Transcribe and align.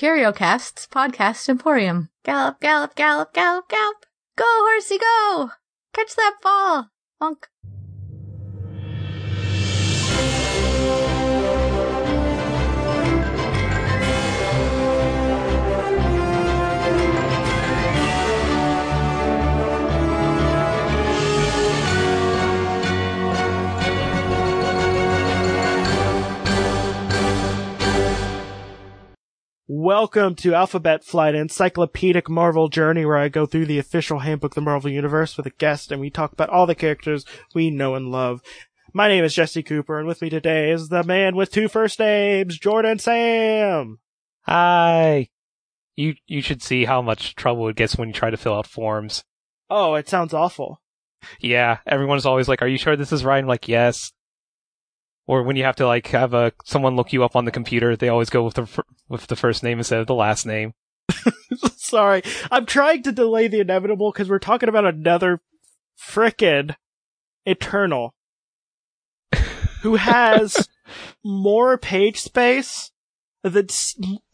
CurioCast's 0.00 0.86
podcast 0.86 1.46
emporium. 1.46 2.08
Gallop, 2.24 2.58
gallop, 2.58 2.94
gallop, 2.94 3.34
gallop, 3.34 3.68
gallop. 3.68 4.06
Go, 4.34 4.46
horsey, 4.46 4.96
go! 4.96 5.50
Catch 5.92 6.16
that 6.16 6.36
ball! 6.42 6.88
Bonk. 7.20 7.49
Welcome 29.82 30.34
to 30.34 30.52
Alphabet 30.52 31.04
Flight, 31.04 31.34
an 31.34 31.40
encyclopedic 31.40 32.28
Marvel 32.28 32.68
journey 32.68 33.06
where 33.06 33.16
I 33.16 33.30
go 33.30 33.46
through 33.46 33.64
the 33.64 33.78
official 33.78 34.18
handbook 34.18 34.50
of 34.50 34.56
the 34.56 34.60
Marvel 34.60 34.90
Universe 34.90 35.38
with 35.38 35.46
a 35.46 35.56
guest 35.56 35.90
and 35.90 36.02
we 36.02 36.10
talk 36.10 36.34
about 36.34 36.50
all 36.50 36.66
the 36.66 36.74
characters 36.74 37.24
we 37.54 37.70
know 37.70 37.94
and 37.94 38.10
love. 38.12 38.42
My 38.92 39.08
name 39.08 39.24
is 39.24 39.34
Jesse 39.34 39.62
Cooper 39.62 39.98
and 39.98 40.06
with 40.06 40.20
me 40.20 40.28
today 40.28 40.70
is 40.70 40.90
the 40.90 41.02
man 41.02 41.34
with 41.34 41.50
two 41.50 41.66
first 41.66 41.98
names, 41.98 42.58
Jordan 42.58 42.98
Sam. 42.98 44.00
Hi. 44.42 45.30
You 45.96 46.16
you 46.26 46.42
should 46.42 46.62
see 46.62 46.84
how 46.84 47.00
much 47.00 47.34
trouble 47.34 47.66
it 47.68 47.76
gets 47.76 47.96
when 47.96 48.08
you 48.08 48.14
try 48.14 48.28
to 48.28 48.36
fill 48.36 48.56
out 48.56 48.66
forms. 48.66 49.24
Oh, 49.70 49.94
it 49.94 50.10
sounds 50.10 50.34
awful. 50.34 50.82
Yeah, 51.40 51.78
everyone's 51.86 52.26
always 52.26 52.48
like, 52.48 52.60
"Are 52.60 52.68
you 52.68 52.76
sure 52.76 52.96
this 52.96 53.12
is 53.12 53.24
right?" 53.24 53.38
I'm 53.38 53.46
like, 53.46 53.66
"Yes." 53.66 54.12
Or 55.30 55.44
when 55.44 55.54
you 55.54 55.62
have 55.62 55.76
to 55.76 55.86
like 55.86 56.08
have 56.08 56.34
a 56.34 56.50
someone 56.64 56.96
look 56.96 57.12
you 57.12 57.22
up 57.22 57.36
on 57.36 57.44
the 57.44 57.52
computer, 57.52 57.94
they 57.94 58.08
always 58.08 58.30
go 58.30 58.42
with 58.42 58.54
the 58.54 58.82
with 59.08 59.28
the 59.28 59.36
first 59.36 59.62
name 59.62 59.78
instead 59.78 60.00
of 60.00 60.08
the 60.08 60.14
last 60.14 60.44
name. 60.44 60.72
Sorry. 61.76 62.22
I'm 62.50 62.66
trying 62.66 63.04
to 63.04 63.12
delay 63.12 63.46
the 63.46 63.60
inevitable 63.60 64.10
because 64.10 64.28
we're 64.28 64.40
talking 64.40 64.68
about 64.68 64.86
another 64.86 65.40
frickin' 65.96 66.74
Eternal 67.46 68.12
who 69.82 69.94
has 69.94 70.68
more 71.24 71.78
page 71.78 72.20
space 72.20 72.90
than, 73.44 73.68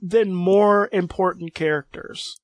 than 0.00 0.32
more 0.32 0.88
important 0.92 1.52
characters. 1.54 2.40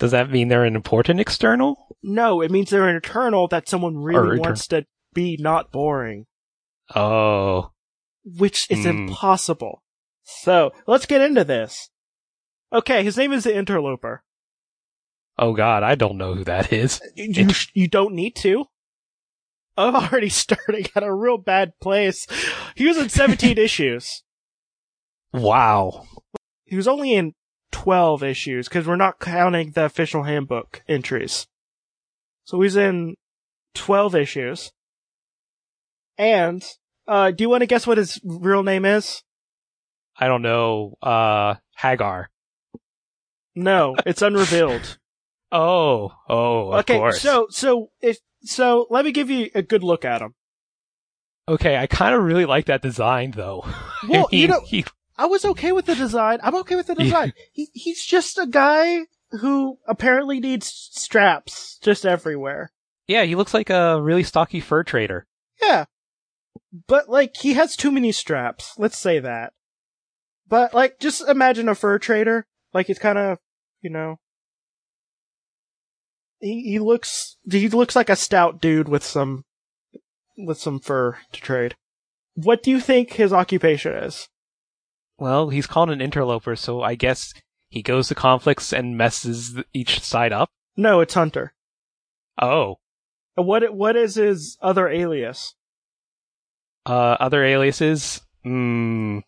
Does 0.00 0.10
that 0.10 0.32
mean 0.32 0.48
they're 0.48 0.64
an 0.64 0.74
important 0.74 1.20
external? 1.20 1.96
No, 2.02 2.40
it 2.40 2.50
means 2.50 2.70
they're 2.70 2.88
an 2.88 2.96
Eternal 2.96 3.46
that 3.48 3.68
someone 3.68 3.98
really 3.98 4.18
Or 4.18 4.34
etern- 4.34 4.40
wants 4.40 4.66
to 4.66 4.84
be 5.14 5.36
not 5.38 5.70
boring, 5.70 6.26
Oh, 6.94 7.72
which 8.24 8.66
is 8.70 8.84
Hmm. 8.84 8.90
impossible. 9.08 9.82
So, 10.22 10.72
let's 10.86 11.06
get 11.06 11.20
into 11.22 11.44
this. 11.44 11.90
Okay, 12.72 13.02
his 13.02 13.16
name 13.16 13.32
is 13.32 13.44
the 13.44 13.56
Interloper. 13.56 14.22
oh 15.38 15.54
God, 15.54 15.82
I 15.82 15.94
don't 15.94 16.18
know 16.18 16.34
who 16.34 16.44
that 16.44 16.72
is. 16.72 17.00
You 17.14 17.48
you 17.72 17.88
don't 17.88 18.14
need 18.14 18.34
to. 18.36 18.66
I'm 19.76 19.94
already 19.94 20.28
starting 20.44 20.86
at 20.96 21.02
a 21.04 21.14
real 21.14 21.38
bad 21.38 21.72
place. 21.80 22.26
He 22.74 22.86
was 22.86 22.98
in 22.98 23.08
17 23.08 23.56
issues. 23.68 24.22
Wow. 25.32 26.04
He 26.64 26.76
was 26.76 26.88
only 26.88 27.14
in 27.14 27.34
12 27.70 28.22
issues 28.24 28.68
because 28.68 28.86
we're 28.86 28.96
not 28.96 29.20
counting 29.20 29.70
the 29.72 29.84
official 29.84 30.24
handbook 30.24 30.82
entries. 30.88 31.46
So 32.44 32.60
he's 32.60 32.76
in 32.76 33.14
12 33.74 34.14
issues. 34.16 34.72
And 36.18 36.62
uh 37.06 37.30
do 37.30 37.42
you 37.44 37.48
want 37.48 37.62
to 37.62 37.66
guess 37.66 37.86
what 37.86 37.96
his 37.98 38.20
real 38.24 38.62
name 38.62 38.84
is? 38.84 39.22
I 40.20 40.26
don't 40.26 40.42
know. 40.42 40.96
Uh, 41.00 41.54
Hagar. 41.76 42.28
No, 43.54 43.94
it's 44.06 44.22
unrevealed. 44.22 44.98
Oh, 45.50 46.12
oh, 46.28 46.72
of 46.72 46.80
okay, 46.80 46.98
course. 46.98 47.22
so 47.22 47.46
so 47.48 47.88
if 48.02 48.18
so 48.42 48.86
let 48.90 49.02
me 49.06 49.12
give 49.12 49.30
you 49.30 49.48
a 49.54 49.62
good 49.62 49.82
look 49.82 50.04
at 50.04 50.20
him. 50.20 50.34
okay, 51.48 51.78
I 51.78 51.86
kind 51.86 52.14
of 52.14 52.22
really 52.22 52.44
like 52.44 52.66
that 52.66 52.82
design 52.82 53.30
though. 53.30 53.64
Well, 54.06 54.28
I 54.30 54.36
you 54.36 54.46
know, 54.46 54.60
he, 54.66 54.84
I 55.16 55.24
was 55.24 55.46
okay 55.46 55.72
with 55.72 55.86
the 55.86 55.94
design. 55.94 56.38
I'm 56.42 56.54
okay 56.56 56.76
with 56.76 56.88
the 56.88 56.94
design. 57.02 57.32
he 57.50 57.70
he's 57.72 58.04
just 58.04 58.36
a 58.36 58.46
guy 58.46 59.06
who 59.40 59.78
apparently 59.88 60.38
needs 60.38 60.66
straps 60.66 61.78
just 61.80 62.04
everywhere. 62.04 62.70
yeah, 63.06 63.24
he 63.24 63.34
looks 63.34 63.54
like 63.54 63.70
a 63.70 64.02
really 64.02 64.24
stocky 64.24 64.60
fur 64.60 64.82
trader. 64.82 65.24
Yeah. 65.62 65.86
But 66.86 67.08
like 67.08 67.36
he 67.36 67.54
has 67.54 67.76
too 67.76 67.90
many 67.90 68.12
straps. 68.12 68.74
Let's 68.78 68.98
say 68.98 69.18
that. 69.18 69.52
But 70.46 70.74
like 70.74 70.98
just 70.98 71.26
imagine 71.28 71.68
a 71.68 71.74
fur 71.74 71.98
trader. 71.98 72.46
Like 72.72 72.86
he's 72.86 72.98
kind 72.98 73.18
of, 73.18 73.38
you 73.80 73.90
know, 73.90 74.16
he 76.40 76.62
he 76.62 76.78
looks 76.78 77.36
he 77.50 77.68
looks 77.68 77.96
like 77.96 78.08
a 78.10 78.16
stout 78.16 78.60
dude 78.60 78.88
with 78.88 79.04
some 79.04 79.44
with 80.36 80.58
some 80.58 80.78
fur 80.80 81.18
to 81.32 81.40
trade. 81.40 81.74
What 82.34 82.62
do 82.62 82.70
you 82.70 82.80
think 82.80 83.12
his 83.14 83.32
occupation 83.32 83.94
is? 83.94 84.28
Well, 85.18 85.48
he's 85.48 85.66
called 85.66 85.90
an 85.90 86.00
interloper, 86.00 86.54
so 86.54 86.82
I 86.82 86.94
guess 86.94 87.34
he 87.68 87.82
goes 87.82 88.08
to 88.08 88.14
conflicts 88.14 88.72
and 88.72 88.96
messes 88.96 89.58
each 89.72 90.00
side 90.00 90.32
up. 90.32 90.48
No, 90.76 91.00
it's 91.00 91.14
hunter. 91.14 91.54
Oh, 92.40 92.76
What 93.34 93.74
what 93.74 93.96
is 93.96 94.14
his 94.14 94.56
other 94.62 94.88
alias? 94.88 95.54
Uh, 96.88 97.16
other 97.20 97.44
aliases. 97.44 98.20
Hmm. 98.44 99.18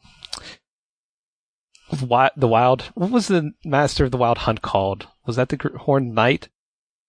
Wi- 1.91 2.31
the 2.37 2.49
wild. 2.49 2.83
What 2.95 3.11
was 3.11 3.27
the 3.29 3.53
master 3.65 4.05
of 4.05 4.11
the 4.13 4.17
wild 4.17 4.39
hunt 4.39 4.63
called? 4.63 5.09
Was 5.27 5.37
that 5.37 5.49
the 5.49 5.57
Gr- 5.57 5.77
Horned 5.77 6.15
Knight? 6.15 6.49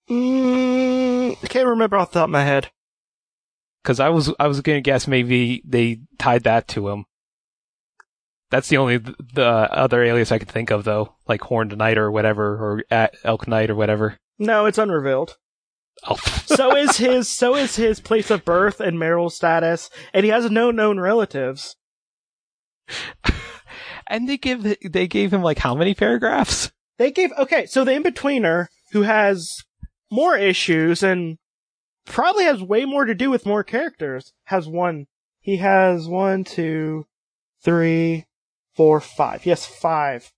Mm, 0.10 1.38
I 1.44 1.48
can't 1.48 1.68
remember 1.68 1.98
off 1.98 2.12
the 2.12 2.20
top 2.20 2.26
of 2.28 2.32
my 2.32 2.44
head. 2.44 2.72
Because 3.84 4.00
I 4.00 4.10
was 4.10 4.32
I 4.40 4.48
was 4.48 4.62
gonna 4.62 4.82
guess 4.82 5.08
maybe 5.08 5.62
they 5.66 6.02
tied 6.18 6.44
that 6.44 6.68
to 6.70 6.90
him. 6.90 7.06
That's 8.50 8.68
the 8.68 8.78
only 8.78 9.00
th- 9.00 9.16
the 9.34 9.46
other 9.46 10.04
alias 10.04 10.32
I 10.32 10.40
could 10.40 10.50
think 10.50 10.72
of 10.72 10.84
though, 10.84 11.16
like 11.28 11.42
Horned 11.42 11.78
Knight 11.78 11.98
or 11.98 12.12
whatever, 12.12 12.56
or 12.56 12.84
Elk 13.24 13.48
Knight 13.48 13.70
or 13.70 13.76
whatever. 13.76 14.18
No, 14.38 14.66
it's 14.66 14.78
unrevealed. 14.78 15.38
Oh, 16.07 16.16
so 16.46 16.75
is 16.75 16.97
his 16.97 17.29
so 17.29 17.56
is 17.56 17.75
his 17.75 18.00
place 18.00 18.31
of 18.31 18.46
birth 18.46 18.79
and 18.79 18.97
marital 18.97 19.29
status, 19.29 19.90
and 20.13 20.24
he 20.24 20.31
has 20.31 20.50
no 20.50 20.72
known 20.72 21.00
relatives. 21.00 21.75
and 24.07 24.28
they 24.28 24.38
give 24.38 24.78
they 24.90 25.07
gave 25.07 25.31
him 25.34 25.41
like 25.41 25.59
how 25.59 25.75
many 25.75 25.94
paragraphs? 25.94 26.72
They 26.97 27.12
gave 27.12 27.31
okay, 27.38 27.66
so 27.66 27.84
the 27.84 27.94
in 27.94 28.03
betweener 28.03 28.68
who 28.91 29.03
has 29.03 29.63
more 30.12 30.38
issues 30.38 31.02
and 31.02 31.38
probably 32.06 32.44
has 32.44 32.62
way 32.62 32.85
more 32.85 33.06
to 33.06 33.16
do 33.16 33.29
with 33.29 33.46
more 33.46 33.63
characters 33.63 34.34
has 34.46 34.68
one. 34.68 35.06
He 35.40 35.58
has 35.58 36.08
one, 36.08 36.44
two, 36.44 37.06
three, 37.63 38.25
four, 38.75 39.00
five. 39.00 39.46
Yes, 39.46 39.66
five. 39.66 40.31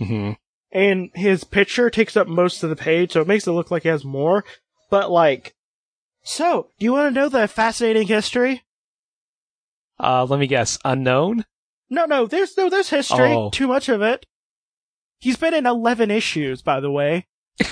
Mm-hmm. 0.00 0.32
And 0.72 1.10
his 1.14 1.44
picture 1.44 1.90
takes 1.90 2.16
up 2.16 2.26
most 2.26 2.62
of 2.62 2.70
the 2.70 2.76
page, 2.76 3.12
so 3.12 3.20
it 3.20 3.26
makes 3.26 3.46
it 3.46 3.52
look 3.52 3.70
like 3.70 3.82
he 3.82 3.90
has 3.90 4.04
more. 4.04 4.44
But 4.90 5.10
like, 5.10 5.54
so 6.22 6.68
do 6.78 6.84
you 6.84 6.92
want 6.92 7.14
to 7.14 7.20
know 7.20 7.28
the 7.28 7.46
fascinating 7.46 8.06
history? 8.06 8.62
Uh, 10.00 10.24
let 10.24 10.40
me 10.40 10.46
guess. 10.46 10.78
Unknown. 10.84 11.44
No, 11.90 12.06
no, 12.06 12.26
there's 12.26 12.56
no, 12.56 12.70
there's 12.70 12.88
history. 12.88 13.32
Oh. 13.32 13.50
Too 13.50 13.68
much 13.68 13.88
of 13.88 14.00
it. 14.00 14.24
He's 15.18 15.36
been 15.36 15.54
in 15.54 15.66
11 15.66 16.10
issues, 16.10 16.62
by 16.62 16.80
the 16.80 16.90
way. 16.90 17.26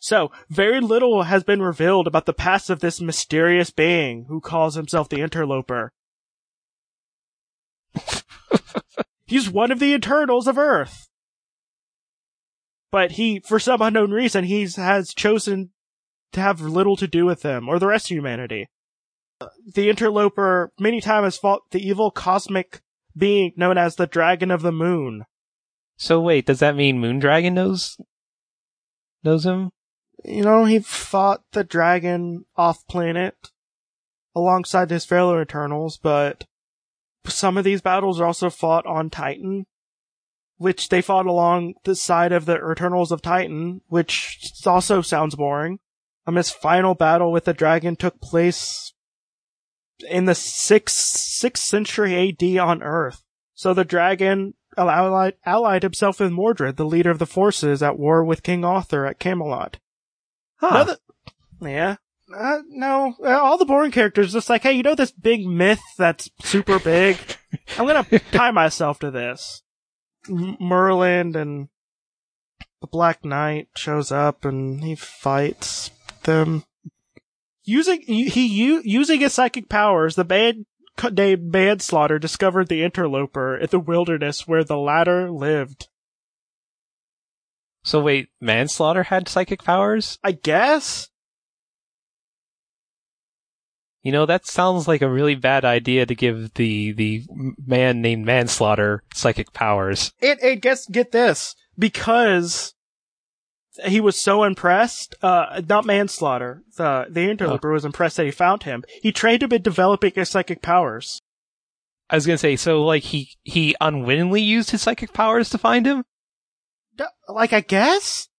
so, 0.00 0.30
very 0.50 0.80
little 0.80 1.22
has 1.22 1.44
been 1.44 1.62
revealed 1.62 2.06
about 2.06 2.26
the 2.26 2.34
past 2.34 2.68
of 2.68 2.80
this 2.80 3.00
mysterious 3.00 3.70
being 3.70 4.26
who 4.28 4.40
calls 4.40 4.74
himself 4.74 5.08
the 5.08 5.20
Interloper. 5.20 5.92
He's 9.28 9.50
one 9.50 9.70
of 9.70 9.78
the 9.78 9.94
Eternals 9.94 10.48
of 10.48 10.58
Earth. 10.58 11.08
But 12.90 13.12
he, 13.12 13.40
for 13.40 13.60
some 13.60 13.82
unknown 13.82 14.10
reason, 14.10 14.44
he 14.44 14.66
has 14.76 15.14
chosen 15.14 15.70
to 16.32 16.40
have 16.40 16.60
little 16.60 16.96
to 16.96 17.06
do 17.06 17.26
with 17.26 17.42
them 17.42 17.68
or 17.68 17.78
the 17.78 17.86
rest 17.86 18.10
of 18.10 18.16
humanity 18.16 18.68
the 19.74 19.88
interloper 19.88 20.72
many 20.78 21.00
times 21.00 21.24
has 21.24 21.38
fought 21.38 21.62
the 21.70 21.86
evil 21.86 22.10
cosmic 22.10 22.80
being 23.16 23.52
known 23.56 23.78
as 23.78 23.96
the 23.96 24.06
Dragon 24.06 24.50
of 24.50 24.62
the 24.62 24.72
Moon. 24.72 25.24
So 25.96 26.20
wait, 26.20 26.46
does 26.46 26.60
that 26.60 26.76
mean 26.76 27.00
Moondragon 27.00 27.52
knows 27.52 27.96
knows 29.24 29.44
him? 29.44 29.70
You 30.24 30.42
know, 30.42 30.64
he 30.64 30.80
fought 30.80 31.42
the 31.52 31.64
dragon 31.64 32.44
off 32.56 32.86
planet 32.88 33.34
alongside 34.34 34.90
his 34.90 35.04
fellow 35.04 35.40
Eternals, 35.40 35.96
but 35.96 36.44
some 37.28 37.56
of 37.56 37.64
these 37.64 37.80
battles 37.80 38.20
are 38.20 38.26
also 38.26 38.50
fought 38.50 38.86
on 38.86 39.10
Titan, 39.10 39.66
which 40.56 40.88
they 40.88 41.00
fought 41.00 41.26
along 41.26 41.74
the 41.84 41.94
side 41.94 42.32
of 42.32 42.46
the 42.46 42.56
Eternals 42.70 43.12
of 43.12 43.22
Titan, 43.22 43.80
which 43.88 44.52
also 44.66 45.00
sounds 45.00 45.34
boring. 45.34 45.78
Um, 46.26 46.36
his 46.36 46.50
final 46.50 46.94
battle 46.94 47.32
with 47.32 47.44
the 47.44 47.54
dragon 47.54 47.96
took 47.96 48.20
place 48.20 48.92
in 50.10 50.26
the 50.26 50.34
sixth 50.34 50.96
sixth 50.96 51.64
century 51.64 52.28
AD 52.28 52.58
on 52.58 52.82
Earth. 52.82 53.22
So 53.54 53.72
the 53.74 53.84
dragon 53.84 54.54
allied, 54.76 55.34
allied 55.44 55.82
himself 55.82 56.20
with 56.20 56.30
Mordred, 56.30 56.76
the 56.76 56.84
leader 56.84 57.10
of 57.10 57.18
the 57.18 57.26
forces 57.26 57.82
at 57.82 57.98
war 57.98 58.24
with 58.24 58.42
King 58.42 58.64
Arthur 58.64 59.06
at 59.06 59.18
Camelot. 59.18 59.78
Huh. 60.56 60.68
Another- 60.70 60.98
yeah. 61.60 61.96
Uh, 62.36 62.58
no, 62.68 63.14
boring 63.68 63.92
characters 63.92 64.32
just 64.32 64.50
like, 64.50 64.64
hey, 64.64 64.72
you 64.72 64.82
know 64.82 64.96
this 64.96 65.12
big 65.12 65.46
myth 65.46 65.80
that's 65.96 66.28
super 66.40 66.80
big? 66.80 67.18
I'm 67.78 67.86
gonna 67.86 68.04
tie 68.32 68.50
myself 68.50 68.98
to 69.00 69.12
this. 69.12 69.62
M- 70.28 70.56
Merlin 70.58 71.36
and 71.36 71.68
the 72.80 72.88
Black 72.88 73.24
Knight 73.24 73.68
shows 73.76 74.10
up 74.10 74.44
and 74.44 74.82
he 74.82 74.96
fights 74.96 75.92
them. 76.24 76.64
Using 77.62 78.00
he, 78.00 78.28
he 78.28 78.46
u- 78.46 78.82
using 78.84 79.20
his 79.20 79.34
psychic 79.34 79.68
powers, 79.68 80.16
the 80.16 80.24
band 80.24 80.66
named 81.12 81.52
Manslaughter 81.52 82.18
discovered 82.18 82.68
the 82.68 82.82
interloper 82.82 83.56
in 83.56 83.68
the 83.70 83.78
wilderness 83.78 84.48
where 84.48 84.64
the 84.64 84.78
latter 84.78 85.30
lived. 85.30 85.88
So 87.84 88.00
wait, 88.00 88.28
manslaughter 88.40 89.04
had 89.04 89.28
psychic 89.28 89.62
powers? 89.62 90.18
I 90.24 90.32
guess. 90.32 91.08
You 94.08 94.12
know, 94.12 94.24
that 94.24 94.46
sounds 94.46 94.88
like 94.88 95.02
a 95.02 95.10
really 95.10 95.34
bad 95.34 95.66
idea 95.66 96.06
to 96.06 96.14
give 96.14 96.54
the 96.54 96.92
the 96.92 97.24
man 97.66 98.00
named 98.00 98.24
Manslaughter 98.24 99.02
psychic 99.12 99.52
powers. 99.52 100.14
It, 100.18 100.42
it 100.42 100.62
guess 100.62 100.86
get 100.86 101.12
this 101.12 101.54
because 101.78 102.72
he 103.84 104.00
was 104.00 104.18
so 104.18 104.44
impressed. 104.44 105.14
Uh, 105.20 105.60
not 105.68 105.84
manslaughter. 105.84 106.62
The 106.78 107.08
the 107.10 107.28
interloper 107.30 107.70
was 107.70 107.84
impressed 107.84 108.16
that 108.16 108.24
he 108.24 108.30
found 108.30 108.62
him. 108.62 108.82
He 109.02 109.12
trained 109.12 109.42
him 109.42 109.52
in 109.52 109.60
developing 109.60 110.12
his 110.14 110.30
psychic 110.30 110.62
powers. 110.62 111.20
I 112.08 112.14
was 112.14 112.24
gonna 112.24 112.38
say, 112.38 112.56
so 112.56 112.82
like 112.82 113.02
he 113.02 113.36
he 113.42 113.76
unwittingly 113.78 114.40
used 114.40 114.70
his 114.70 114.80
psychic 114.80 115.12
powers 115.12 115.50
to 115.50 115.58
find 115.58 115.84
him, 115.86 116.06
D- 116.96 117.04
Like 117.28 117.52
I 117.52 117.60
guess. 117.60 118.30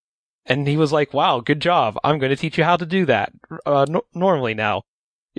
and 0.48 0.68
he 0.68 0.78
was 0.78 0.92
like, 0.92 1.14
"Wow, 1.14 1.42
good 1.42 1.60
job! 1.62 1.96
I'm 2.04 2.18
going 2.18 2.32
to 2.32 2.36
teach 2.36 2.58
you 2.58 2.64
how 2.64 2.76
to 2.78 2.88
do 2.88 3.06
that 3.06 3.34
uh, 3.68 3.86
no- 3.88 4.08
normally 4.16 4.56
now." 4.56 4.82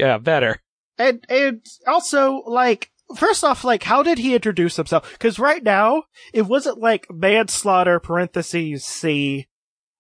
Yeah, 0.01 0.17
better. 0.17 0.63
And 0.97 1.27
and 1.29 1.61
also 1.87 2.43
like 2.47 2.91
first 3.17 3.45
off, 3.45 3.65
like 3.65 3.83
how 3.83 4.03
did 4.03 4.17
he 4.17 4.35
introduce 4.35 4.77
himself? 4.77 5.13
Because 5.13 5.39
right 5.39 5.63
now 5.63 6.05
it 6.33 6.47
wasn't 6.47 6.79
like 6.79 7.07
manslaughter 7.11 8.01
parentheses 8.01 8.83
C, 8.83 9.47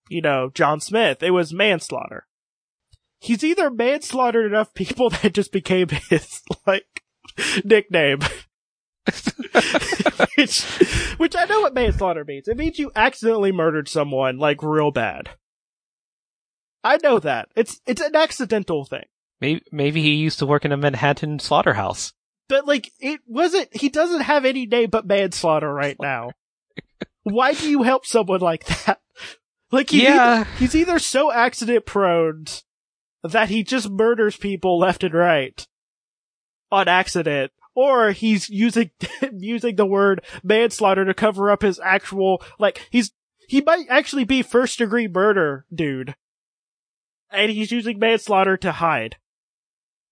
you 0.08 0.23
know, 0.23 0.50
John 0.55 0.81
Smith. 0.81 1.23
It 1.23 1.32
was 1.32 1.52
manslaughter. 1.52 2.26
He's 3.19 3.44
either 3.44 3.69
manslaughtered 3.69 4.47
enough 4.47 4.73
people 4.73 5.11
that 5.23 5.35
just 5.35 5.52
became 5.52 5.88
his 5.88 6.41
like 6.67 7.02
nickname. 7.62 8.20
which, 10.37 10.62
which 11.19 11.37
I 11.37 11.44
know 11.44 11.61
what 11.61 11.75
manslaughter 11.75 12.25
means. 12.25 12.49
It 12.49 12.56
means 12.56 12.79
you 12.79 12.91
accidentally 12.97 13.52
murdered 13.52 13.88
someone 13.88 14.38
like 14.38 14.62
real 14.62 14.93
bad. 14.93 15.31
I 16.82 16.97
know 17.02 17.19
that. 17.19 17.49
It's 17.55 17.82
it's 17.87 18.00
an 18.00 18.17
accidental 18.17 18.87
thing. 18.87 19.05
Maybe 19.40 19.62
maybe 19.72 20.02
he 20.02 20.14
used 20.14 20.38
to 20.40 20.46
work 20.46 20.64
in 20.64 20.72
a 20.72 20.76
Manhattan 20.76 21.38
slaughterhouse. 21.38 22.12
But 22.48 22.66
like, 22.66 22.90
it 22.98 23.20
wasn't, 23.26 23.69
he 23.75 23.88
doesn't 23.88 24.22
have 24.22 24.44
any 24.44 24.66
name 24.66 24.90
but 24.90 25.06
manslaughter 25.06 25.72
right 25.72 25.96
now. 26.00 26.32
Why 27.22 27.54
do 27.54 27.70
you 27.70 27.82
help 27.82 28.06
someone 28.06 28.40
like 28.40 28.64
that? 28.66 29.00
Like, 29.72 29.90
he 29.90 30.02
Yeah. 30.02 30.40
either- 30.40 30.50
he's 30.58 30.75
either 30.75 30.98
so 30.98 31.31
accident 31.31 31.87
prone 31.87 32.46
that 33.22 33.50
he 33.50 33.62
just 33.62 33.88
murders 33.88 34.37
people 34.37 34.81
left 34.81 35.04
and 35.04 35.14
right 35.14 35.64
on 36.72 36.88
accident, 36.88 37.52
or 37.76 38.10
he's 38.10 38.50
using, 38.50 38.90
using 39.32 39.76
the 39.76 39.87
word 39.87 40.25
manslaughter 40.42 41.04
to 41.04 41.14
cover 41.14 41.52
up 41.52 41.62
his 41.62 41.78
actual, 41.84 42.42
like, 42.58 42.84
he's, 42.90 43.12
he 43.48 43.60
might 43.60 43.87
actually 43.88 44.25
be 44.25 44.42
first 44.42 44.76
degree 44.78 45.06
murder, 45.06 45.66
dude. 45.72 46.16
And 47.31 47.52
he's 47.52 47.70
using 47.70 48.00
manslaughter 48.00 48.56
to 48.56 48.72
hide. 48.72 49.19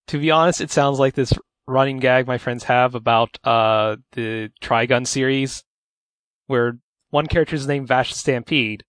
To 0.08 0.18
be 0.18 0.30
honest, 0.30 0.60
it 0.60 0.70
sounds 0.70 0.98
like 0.98 1.14
this 1.14 1.32
running 1.66 1.98
gag 1.98 2.26
my 2.26 2.38
friends 2.38 2.64
have 2.64 2.94
about 2.94 3.38
uh 3.44 3.96
the 4.12 4.50
Trigun 4.60 5.06
series, 5.06 5.64
where 6.46 6.78
one 7.10 7.26
character 7.26 7.56
is 7.56 7.66
named 7.66 7.88
Vash 7.88 8.14
Stampede, 8.14 8.84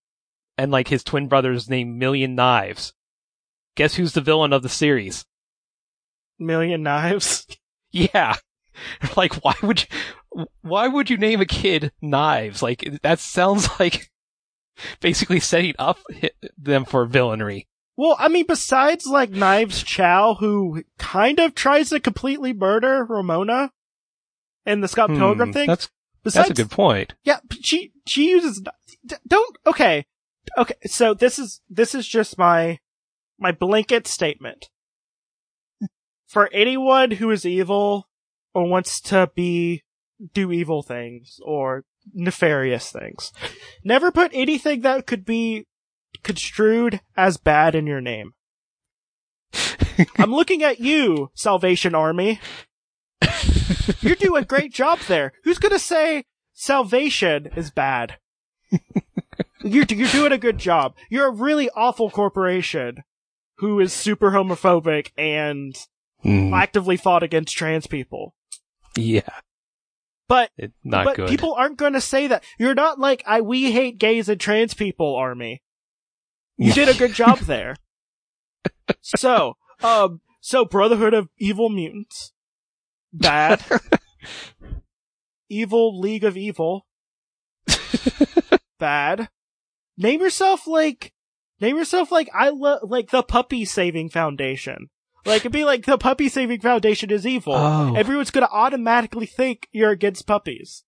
and 0.57 0.71
like 0.71 0.87
his 0.87 1.03
twin 1.03 1.27
brother's 1.27 1.69
named 1.69 1.97
Million 1.97 2.35
Knives. 2.35 2.93
Guess 3.75 3.95
who's 3.95 4.13
the 4.13 4.21
villain 4.21 4.51
of 4.51 4.61
the 4.61 4.69
series? 4.69 5.25
Million 6.37 6.83
knives. 6.83 7.47
Yeah. 7.91 8.35
Like, 9.17 9.33
why 9.43 9.55
would 9.63 9.81
you, 9.81 10.45
why 10.61 10.87
would 10.87 11.09
you 11.09 11.17
name 11.17 11.41
a 11.41 11.45
kid 11.45 11.91
Knives? 12.01 12.61
Like, 12.61 13.01
that 13.01 13.19
sounds 13.19 13.67
like 13.79 14.09
basically 14.99 15.39
setting 15.39 15.75
up 15.79 15.97
them 16.57 16.83
for 16.85 17.05
villainy. 17.05 17.68
Well, 17.99 18.15
I 18.17 18.29
mean, 18.29 18.45
besides 18.47 19.05
like 19.05 19.29
Knives 19.29 19.83
Chau, 19.83 20.35
who 20.35 20.85
kind 20.97 21.37
of 21.37 21.53
tries 21.53 21.89
to 21.89 21.99
completely 21.99 22.53
murder 22.53 23.03
Ramona 23.03 23.73
in 24.65 24.79
the 24.79 24.87
Scott 24.87 25.09
Pilgrim 25.09 25.49
Hmm, 25.49 25.51
thing. 25.51 25.67
That's, 25.67 25.89
Besides, 26.23 26.47
that's 26.47 26.59
a 26.61 26.63
good 26.63 26.71
point. 26.71 27.15
yeah, 27.25 27.39
she 27.59 27.91
she 28.07 28.29
uses 28.29 28.63
don't 29.27 29.57
okay, 29.67 30.05
okay. 30.57 30.75
So 30.85 31.13
this 31.13 31.37
is 31.37 31.59
this 31.69 31.93
is 31.93 32.07
just 32.07 32.37
my 32.37 32.79
my 33.37 33.51
blanket 33.51 34.07
statement 34.07 34.69
for 36.25 36.49
anyone 36.53 37.11
who 37.11 37.29
is 37.31 37.45
evil 37.45 38.07
or 38.53 38.65
wants 38.65 39.01
to 39.01 39.29
be 39.35 39.83
do 40.33 40.53
evil 40.53 40.83
things 40.83 41.41
or 41.43 41.83
nefarious 42.13 42.93
things. 42.93 43.33
Never 43.83 44.09
put 44.09 44.31
anything 44.33 44.81
that 44.81 45.05
could 45.05 45.25
be 45.25 45.65
construed 46.23 47.01
as 47.15 47.37
bad 47.37 47.75
in 47.75 47.87
your 47.87 48.01
name. 48.01 48.33
I'm 50.17 50.33
looking 50.33 50.63
at 50.63 50.79
you, 50.79 51.31
Salvation 51.33 51.95
Army. 51.95 52.39
You're 54.01 54.15
doing 54.15 54.43
a 54.43 54.45
great 54.45 54.71
job 54.73 54.99
there. 55.07 55.33
Who's 55.43 55.57
gonna 55.57 55.79
say 55.79 56.25
salvation 56.53 57.47
is 57.55 57.71
bad? 57.71 58.17
you're 59.63 59.85
you're 59.89 60.07
doing 60.09 60.31
a 60.31 60.37
good 60.37 60.57
job. 60.57 60.93
You're 61.09 61.27
a 61.27 61.31
really 61.31 61.69
awful 61.75 62.09
corporation 62.09 63.03
who 63.57 63.79
is 63.79 63.91
super 63.93 64.31
homophobic 64.31 65.11
and 65.17 65.75
Hmm, 66.21 66.53
actively 66.53 66.97
fought 66.97 67.23
against 67.23 67.55
trans 67.55 67.87
people. 67.87 68.35
yeah. 68.97 69.21
But 70.27 70.51
It, 70.57 70.73
not 70.83 71.05
but 71.05 71.15
good. 71.15 71.29
people 71.29 71.53
aren't 71.53 71.77
going 71.77 71.93
to 71.93 72.01
say 72.01 72.27
that. 72.27 72.43
You're 72.59 72.75
not 72.75 72.99
like 72.99 73.23
I 73.25 73.39
we 73.41 73.71
hate 73.71 73.97
gays 73.97 74.27
and 74.29 74.39
trans 74.39 74.73
people 74.73 75.15
army. 75.15 75.63
You 76.59 76.73
did 76.73 76.89
a 76.89 76.93
good 76.93 77.13
job 77.13 77.39
there. 77.39 77.75
So, 79.01 79.55
um 79.81 80.21
so 80.41 80.65
Brotherhood 80.65 81.13
of 81.13 81.29
Evil 81.37 81.69
Mutants 81.69 82.33
bad. 83.13 83.63
Evil 85.49 85.99
League 85.99 86.23
of 86.23 86.37
Evil 86.37 86.85
bad. 88.77 89.29
Name 89.97 90.21
yourself 90.21 90.67
like 90.67 91.13
name 91.59 91.77
yourself 91.77 92.11
like 92.11 92.29
I 92.33 92.49
love 92.49 92.81
like 92.83 93.11
the 93.11 93.23
Puppy 93.23 93.65
Saving 93.65 94.09
Foundation. 94.09 94.89
Like 95.25 95.41
it'd 95.41 95.51
be 95.51 95.65
like 95.65 95.85
the 95.85 95.97
Puppy 95.97 96.29
Saving 96.29 96.61
Foundation 96.61 97.11
is 97.11 97.27
evil. 97.27 97.53
Oh. 97.53 97.93
Everyone's 97.95 98.31
gonna 98.31 98.49
automatically 98.51 99.25
think 99.25 99.67
you're 99.71 99.91
against 99.91 100.27
puppies. 100.27 100.83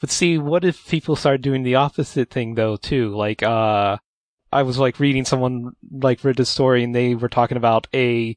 But 0.00 0.10
see, 0.10 0.38
what 0.38 0.64
if 0.64 0.88
people 0.88 1.16
start 1.16 1.42
doing 1.42 1.62
the 1.62 1.74
opposite 1.74 2.30
thing 2.30 2.54
though 2.54 2.76
too? 2.76 3.14
Like, 3.14 3.42
uh, 3.42 3.98
I 4.52 4.62
was 4.62 4.78
like 4.78 5.00
reading 5.00 5.24
someone 5.24 5.72
like 5.90 6.24
read 6.24 6.40
a 6.40 6.44
story 6.44 6.82
and 6.82 6.94
they 6.94 7.14
were 7.14 7.28
talking 7.28 7.56
about 7.56 7.86
a, 7.94 8.36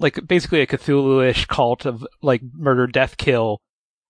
like 0.00 0.26
basically 0.26 0.60
a 0.60 0.66
Cthulhu-ish 0.66 1.46
cult 1.46 1.86
of 1.86 2.06
like 2.22 2.42
murder, 2.52 2.86
death, 2.86 3.16
kill, 3.16 3.60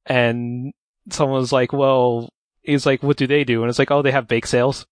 and 0.07 0.73
someone 1.11 1.41
was 1.41 1.53
like, 1.53 1.73
well, 1.73 2.31
he's 2.63 2.87
like, 2.87 3.03
what 3.03 3.17
do 3.17 3.27
they 3.27 3.45
do? 3.45 3.63
And 3.63 3.69
it's 3.69 3.79
like, 3.79 3.91
oh, 3.91 4.03
they 4.03 4.13
have 4.13 4.29
bake 4.29 4.47
sales. 4.47 4.87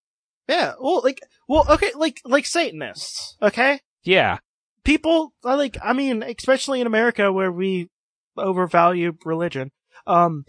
Yeah, 0.48 0.74
well, 0.80 1.00
like, 1.02 1.20
well, 1.48 1.64
okay, 1.70 1.92
like, 1.94 2.20
like 2.24 2.44
Satanists, 2.44 3.36
okay? 3.40 3.80
Yeah. 4.02 4.38
People, 4.84 5.32
like, 5.42 5.76
I 5.82 5.92
mean, 5.92 6.22
especially 6.22 6.80
in 6.80 6.86
America 6.86 7.32
where 7.32 7.52
we 7.52 7.88
overvalue 8.36 9.12
religion, 9.24 9.70
um, 10.06 10.44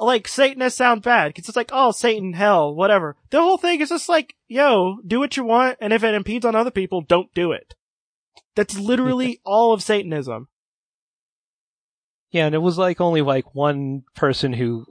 like, 0.00 0.26
Satanists 0.26 0.78
sound 0.78 1.02
bad, 1.02 1.34
cause 1.34 1.48
it's 1.48 1.56
like, 1.56 1.70
oh, 1.72 1.92
Satan, 1.92 2.32
hell, 2.32 2.74
whatever. 2.74 3.16
The 3.30 3.40
whole 3.40 3.58
thing 3.58 3.80
is 3.80 3.90
just 3.90 4.08
like, 4.08 4.34
yo, 4.48 4.98
do 5.06 5.20
what 5.20 5.36
you 5.36 5.44
want, 5.44 5.78
and 5.80 5.92
if 5.92 6.02
it 6.02 6.14
impedes 6.14 6.44
on 6.44 6.56
other 6.56 6.70
people, 6.70 7.02
don't 7.02 7.32
do 7.34 7.52
it. 7.52 7.74
That's 8.56 8.78
literally 8.78 9.40
all 9.44 9.72
of 9.72 9.82
Satanism. 9.82 10.48
Yeah, 12.30 12.46
and 12.46 12.54
it 12.54 12.58
was 12.58 12.78
like 12.78 13.00
only 13.00 13.22
like 13.22 13.54
one 13.54 14.04
person 14.14 14.52
who 14.52 14.86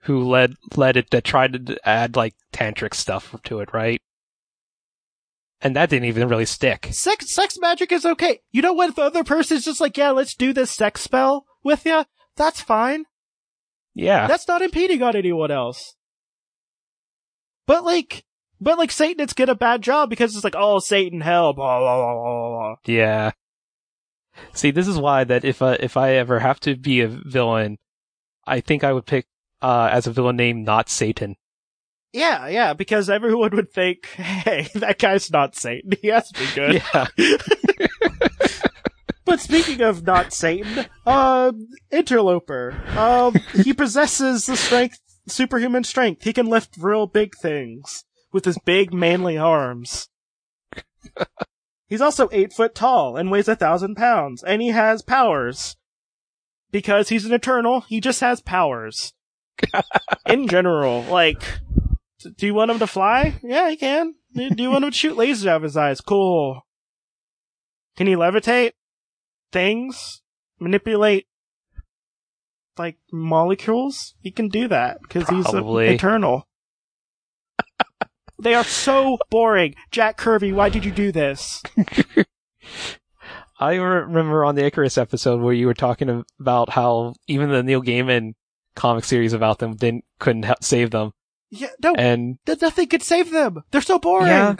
who 0.00 0.22
led 0.24 0.54
led 0.76 0.96
it 0.96 1.10
that 1.10 1.24
tried 1.24 1.66
to 1.66 1.88
add 1.88 2.16
like 2.16 2.34
tantric 2.52 2.94
stuff 2.94 3.34
to 3.44 3.60
it, 3.60 3.72
right? 3.72 4.00
And 5.60 5.76
that 5.76 5.88
didn't 5.88 6.08
even 6.08 6.28
really 6.28 6.44
stick. 6.44 6.88
Sex, 6.90 7.34
sex 7.34 7.56
magic 7.58 7.90
is 7.90 8.04
okay. 8.04 8.40
You 8.52 8.60
know 8.60 8.74
what? 8.74 8.90
If 8.90 8.96
the 8.96 9.02
other 9.02 9.24
person's 9.24 9.64
just 9.64 9.80
like, 9.80 9.96
yeah, 9.96 10.10
let's 10.10 10.34
do 10.34 10.52
this 10.52 10.70
sex 10.70 11.00
spell 11.00 11.46
with 11.62 11.86
you, 11.86 12.04
That's 12.36 12.60
fine. 12.60 13.06
Yeah. 13.94 14.26
That's 14.26 14.48
not 14.48 14.62
impeding 14.62 15.02
on 15.02 15.16
anyone 15.16 15.50
else. 15.50 15.94
But 17.66 17.84
like, 17.84 18.24
but 18.60 18.78
like 18.78 18.90
Satan 18.90 19.18
Satanists 19.18 19.34
get 19.34 19.48
a 19.48 19.54
bad 19.54 19.82
job 19.82 20.10
because 20.10 20.34
it's 20.34 20.44
like, 20.44 20.56
oh, 20.56 20.78
Satan, 20.78 21.20
hell, 21.20 21.52
blah, 21.52 21.78
blah, 21.78 21.96
blah, 21.96 22.14
blah, 22.14 22.48
blah. 22.48 22.74
Yeah. 22.86 23.30
See, 24.52 24.70
this 24.70 24.88
is 24.88 24.98
why 24.98 25.24
that 25.24 25.44
if 25.44 25.62
uh, 25.62 25.76
if 25.78 25.96
I 25.96 26.14
ever 26.14 26.40
have 26.40 26.58
to 26.60 26.76
be 26.76 27.00
a 27.00 27.08
villain, 27.08 27.78
I 28.46 28.60
think 28.60 28.82
I 28.82 28.92
would 28.92 29.06
pick 29.06 29.26
uh, 29.62 29.88
as 29.92 30.06
a 30.06 30.12
villain 30.12 30.36
name 30.36 30.64
not 30.64 30.88
Satan. 30.88 31.36
Yeah, 32.12 32.46
yeah, 32.48 32.74
because 32.74 33.10
everyone 33.10 33.56
would 33.56 33.72
think, 33.72 34.06
hey, 34.16 34.68
that 34.74 34.98
guy's 34.98 35.30
not 35.32 35.56
Satan. 35.56 35.92
He 36.00 36.08
has 36.08 36.30
to 36.30 36.38
be 36.38 36.46
good. 36.54 36.82
Yeah. 36.92 37.06
But 39.24 39.40
speaking 39.40 39.80
of 39.80 40.04
not 40.04 40.32
Satan, 40.32 40.86
um, 41.06 41.68
Interloper, 41.90 42.74
um, 42.96 43.34
he 43.54 43.72
possesses 43.72 44.46
the 44.46 44.56
strength, 44.56 44.98
superhuman 45.26 45.84
strength. 45.84 46.24
He 46.24 46.32
can 46.32 46.46
lift 46.46 46.76
real 46.78 47.06
big 47.06 47.34
things 47.40 48.04
with 48.32 48.44
his 48.44 48.58
big 48.58 48.92
manly 48.92 49.38
arms. 49.38 50.08
He's 51.86 52.00
also 52.00 52.28
eight 52.32 52.52
foot 52.52 52.74
tall 52.74 53.16
and 53.16 53.30
weighs 53.30 53.48
a 53.48 53.56
thousand 53.56 53.94
pounds, 53.94 54.42
and 54.42 54.60
he 54.60 54.68
has 54.68 55.02
powers. 55.02 55.76
Because 56.70 57.08
he's 57.08 57.24
an 57.24 57.32
Eternal, 57.32 57.82
he 57.82 58.00
just 58.00 58.20
has 58.20 58.40
powers. 58.40 59.12
In 60.26 60.48
general, 60.48 61.02
like, 61.02 61.40
do 62.36 62.46
you 62.46 62.54
want 62.54 62.72
him 62.72 62.80
to 62.80 62.86
fly? 62.86 63.38
Yeah, 63.42 63.70
he 63.70 63.76
can. 63.76 64.14
Do 64.34 64.62
you 64.62 64.70
want 64.70 64.84
him 64.84 64.90
to 64.90 64.96
shoot 64.96 65.16
lasers 65.16 65.46
out 65.46 65.58
of 65.58 65.62
his 65.62 65.76
eyes? 65.76 66.00
Cool. 66.00 66.62
Can 67.96 68.08
he 68.08 68.14
levitate? 68.14 68.72
Things, 69.54 70.20
manipulate 70.58 71.28
like 72.76 72.96
molecules, 73.12 74.14
he 74.20 74.32
can 74.32 74.48
do 74.48 74.66
that 74.66 74.98
because 75.00 75.28
he's 75.28 75.46
a, 75.54 75.64
eternal. 75.78 76.48
they 78.36 78.54
are 78.54 78.64
so 78.64 79.16
boring. 79.30 79.76
Jack 79.92 80.16
Kirby, 80.16 80.52
why 80.52 80.70
did 80.70 80.84
you 80.84 80.90
do 80.90 81.12
this? 81.12 81.62
I 83.60 83.74
remember 83.76 84.44
on 84.44 84.56
the 84.56 84.68
Ikaris 84.68 84.98
episode 84.98 85.40
where 85.40 85.54
you 85.54 85.66
were 85.66 85.74
talking 85.74 86.24
about 86.40 86.70
how 86.70 87.14
even 87.28 87.50
the 87.50 87.62
Neil 87.62 87.80
Gaiman 87.80 88.32
comic 88.74 89.04
series 89.04 89.32
about 89.32 89.60
them 89.60 89.76
didn't 89.76 90.04
couldn't 90.18 90.46
save 90.62 90.90
them, 90.90 91.12
Yeah, 91.50 91.68
no, 91.80 91.94
and 91.94 92.38
th- 92.44 92.60
nothing 92.60 92.88
could 92.88 93.04
save 93.04 93.30
them. 93.30 93.62
They're 93.70 93.80
so 93.80 94.00
boring. 94.00 94.26
Yeah. 94.26 94.56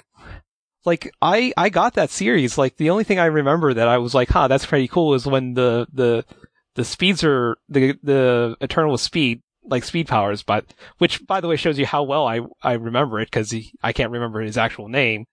Like 0.85 1.12
I 1.23 1.53
I 1.57 1.69
got 1.69 1.95
that 1.95 2.11
series. 2.11 2.59
Like 2.59 2.76
the 2.76 2.91
only 2.91 3.05
thing 3.05 3.19
I 3.19 3.26
remember 3.26 3.75
that 3.75 3.88
I 3.88 3.99
was 3.99 4.14
like, 4.14 4.29
huh, 4.29 4.49
that's 4.49 4.67
pretty 4.67 4.88
cool 4.88 5.14
is 5.14 5.26
when 5.26 5.55
the 5.55 5.87
the 5.93 6.25
the 6.75 6.85
speeds 6.85 7.25
are 7.25 7.57
the 7.69 7.99
the 8.03 8.57
Eternal 8.61 8.99
speed 8.99 9.43
like 9.64 9.85
speed 9.85 10.07
powers, 10.09 10.43
but 10.43 10.75
which 10.99 11.26
by 11.26 11.41
the 11.41 11.49
way 11.49 11.57
shows 11.57 11.79
you 11.79 11.87
how 11.87 12.03
well 12.03 12.26
I 12.26 12.41
I 12.62 12.75
remember 12.75 13.21
it 13.21 13.31
because 13.31 13.55
I 13.83 13.93
can't 13.93 14.11
remember 14.12 14.41
his 14.41 14.59
actual 14.59 14.88
name. 14.88 15.26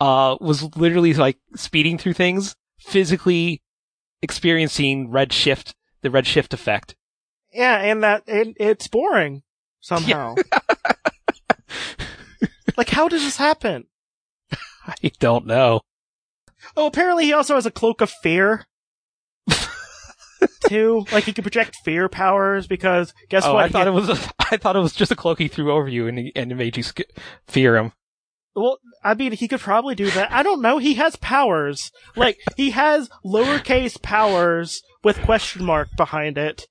Uh, 0.00 0.36
was 0.40 0.64
literally 0.76 1.14
like 1.14 1.38
speeding 1.54 1.96
through 1.96 2.14
things, 2.14 2.56
physically 2.80 3.62
experiencing 4.20 5.10
red 5.10 5.32
shift, 5.32 5.76
the 6.00 6.10
red 6.10 6.26
shift 6.26 6.52
effect. 6.52 6.96
Yeah, 7.52 7.76
and 7.78 8.02
that 8.02 8.24
it, 8.26 8.56
it's 8.58 8.88
boring 8.88 9.42
somehow. 9.80 10.34
like, 12.76 12.88
how 12.88 13.06
does 13.08 13.22
this 13.22 13.36
happen? 13.36 13.86
I 14.86 15.10
don't 15.18 15.46
know. 15.46 15.80
Oh, 16.76 16.86
apparently 16.86 17.24
he 17.24 17.32
also 17.32 17.54
has 17.56 17.66
a 17.66 17.70
cloak 17.70 18.00
of 18.00 18.10
fear. 18.22 18.64
Too, 20.68 21.06
like 21.12 21.24
he 21.24 21.32
can 21.32 21.42
project 21.42 21.76
fear 21.84 22.08
powers 22.08 22.66
because 22.66 23.12
guess 23.28 23.44
oh, 23.44 23.54
what? 23.54 23.64
I 23.64 23.68
thought 23.68 23.86
He- 23.86 23.92
it 23.92 23.94
was 23.94 24.28
I 24.50 24.56
thought 24.56 24.76
it 24.76 24.80
was 24.80 24.94
just 24.94 25.12
a 25.12 25.16
cloak 25.16 25.38
he 25.38 25.48
threw 25.48 25.72
over 25.72 25.88
you 25.88 26.06
and 26.08 26.18
he, 26.18 26.32
and 26.34 26.50
it 26.50 26.54
made 26.56 26.76
you 26.76 26.82
sc- 26.82 27.02
fear 27.46 27.76
him. 27.76 27.92
Well, 28.54 28.78
I 29.02 29.14
mean, 29.14 29.32
he 29.32 29.48
could 29.48 29.60
probably 29.60 29.94
do 29.94 30.10
that. 30.10 30.30
I 30.30 30.42
don't 30.42 30.60
know. 30.60 30.76
He 30.78 30.94
has 30.94 31.16
powers. 31.16 31.90
Like, 32.16 32.38
he 32.56 32.70
has 32.72 33.08
lowercase 33.24 34.00
powers 34.02 34.82
with 35.02 35.22
question 35.22 35.64
mark 35.64 35.88
behind 35.96 36.36
it. 36.36 36.66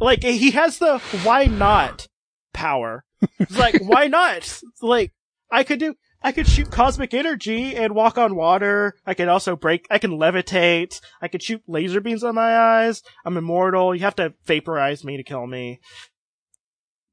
Like, 0.00 0.22
he 0.22 0.52
has 0.52 0.78
the 0.78 0.98
why 1.24 1.46
not 1.46 2.06
power. 2.54 3.04
It's 3.40 3.58
like, 3.58 3.80
why 3.82 4.06
not? 4.06 4.60
Like, 4.80 5.12
I 5.50 5.64
could 5.64 5.78
do, 5.78 5.94
I 6.22 6.32
could 6.32 6.46
shoot 6.46 6.70
cosmic 6.70 7.14
energy 7.14 7.74
and 7.74 7.94
walk 7.94 8.18
on 8.18 8.36
water. 8.36 8.94
I 9.06 9.14
could 9.14 9.28
also 9.28 9.56
break, 9.56 9.86
I 9.90 9.98
can 9.98 10.12
levitate. 10.12 11.00
I 11.20 11.28
could 11.28 11.42
shoot 11.42 11.62
laser 11.66 12.00
beams 12.00 12.22
on 12.22 12.34
my 12.34 12.56
eyes. 12.56 13.02
I'm 13.24 13.36
immortal. 13.36 13.94
You 13.94 14.02
have 14.02 14.16
to 14.16 14.34
vaporize 14.44 15.04
me 15.04 15.16
to 15.16 15.24
kill 15.24 15.46
me. 15.46 15.80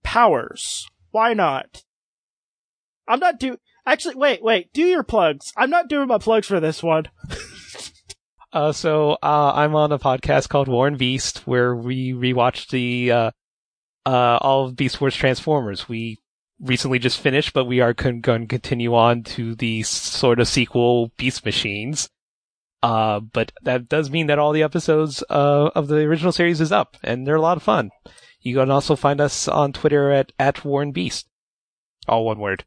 Powers. 0.03 0.87
Why 1.11 1.33
not? 1.33 1.83
I'm 3.07 3.19
not 3.19 3.39
do, 3.39 3.57
actually, 3.85 4.15
wait, 4.15 4.43
wait, 4.43 4.73
do 4.73 4.83
your 4.83 5.03
plugs. 5.03 5.53
I'm 5.55 5.69
not 5.69 5.87
doing 5.87 6.07
my 6.07 6.17
plugs 6.17 6.47
for 6.47 6.59
this 6.59 6.83
one. 6.83 7.09
Uh, 8.53 8.71
so 8.71 9.17
uh, 9.21 9.51
I'm 9.53 9.75
on 9.75 9.91
a 9.91 9.99
podcast 9.99 10.49
called 10.49 10.67
War 10.67 10.87
and 10.87 10.97
Beast 10.97 11.39
where 11.39 11.75
we 11.75 12.13
rewatched 12.13 12.69
the 12.69 13.11
uh, 13.11 13.31
uh, 14.05 14.37
all 14.41 14.65
of 14.65 14.75
Beast 14.75 15.01
Wars 15.01 15.15
Transformers. 15.15 15.89
We 15.89 16.17
recently 16.59 16.99
just 16.99 17.19
finished, 17.19 17.53
but 17.53 17.65
we 17.65 17.81
are 17.81 17.93
con- 17.93 18.21
going 18.21 18.41
to 18.41 18.47
continue 18.47 18.95
on 18.95 19.23
to 19.23 19.55
the 19.55 19.83
sort 19.83 20.39
of 20.39 20.47
sequel 20.47 21.11
Beast 21.17 21.45
Machines. 21.45 22.09
Uh, 22.83 23.19
but 23.19 23.51
that 23.63 23.89
does 23.89 24.11
mean 24.11 24.27
that 24.27 24.39
all 24.39 24.51
the 24.51 24.63
episodes 24.63 25.23
uh, 25.29 25.69
of 25.75 25.87
the 25.87 25.97
original 25.97 26.31
series 26.31 26.61
is 26.61 26.71
up, 26.71 26.95
and 27.03 27.25
they're 27.25 27.35
a 27.35 27.41
lot 27.41 27.57
of 27.57 27.63
fun. 27.63 27.89
You 28.39 28.55
can 28.55 28.69
also 28.69 28.95
find 28.95 29.19
us 29.19 29.47
on 29.47 29.73
Twitter 29.73 30.11
at 30.11 30.31
at 30.37 30.63
War 30.63 30.81
and 30.81 30.93
Beast, 30.93 31.27
all 32.07 32.25
one 32.25 32.39
word. 32.39 32.65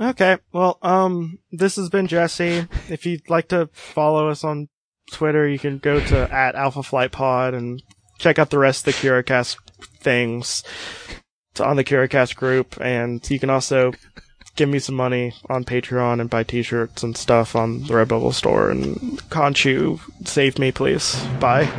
Okay, 0.00 0.38
well, 0.52 0.78
um, 0.82 1.38
this 1.52 1.76
has 1.76 1.88
been 1.88 2.08
Jesse. 2.08 2.66
If 2.88 3.06
you'd 3.06 3.30
like 3.30 3.48
to 3.48 3.70
follow 3.72 4.28
us 4.28 4.42
on 4.42 4.68
Twitter, 5.12 5.48
you 5.48 5.58
can 5.58 5.78
go 5.78 6.00
to 6.00 6.34
at 6.34 6.56
Alpha 6.56 6.82
Flight 6.82 7.12
Pod 7.12 7.54
and 7.54 7.80
check 8.18 8.40
out 8.40 8.50
the 8.50 8.58
rest 8.58 8.86
of 8.86 8.94
the 8.94 9.08
CurioCast 9.08 9.56
things 10.00 10.64
It's 11.54 11.60
on 11.60 11.76
the 11.76 11.84
CurioCast 11.84 12.34
group, 12.34 12.80
and 12.80 13.24
you 13.30 13.38
can 13.38 13.48
also 13.48 13.92
give 14.56 14.68
me 14.68 14.80
some 14.80 14.96
money 14.96 15.34
on 15.48 15.62
Patreon 15.64 16.20
and 16.20 16.28
buy 16.28 16.42
T-shirts 16.42 17.04
and 17.04 17.16
stuff 17.16 17.54
on 17.54 17.82
the 17.82 17.94
Redbubble 17.94 18.34
store. 18.34 18.70
And 18.70 18.96
Conchu, 19.30 20.00
save 20.26 20.58
me, 20.58 20.72
please. 20.72 21.14
Bye. 21.38 21.70